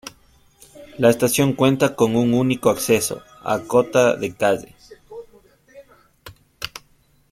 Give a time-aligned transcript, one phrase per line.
[0.97, 4.73] La estación cuenta con un único acceso, a cota de calle.